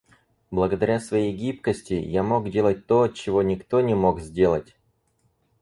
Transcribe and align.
Благодаря 0.49 0.99
своей 0.99 1.31
гибкости, 1.31 1.93
я 1.93 2.23
мог 2.23 2.49
делать 2.49 2.87
то, 2.87 3.07
чего 3.07 3.43
никто 3.43 3.81
не 3.81 3.93
мог 3.93 4.19
сделать. 4.19 4.75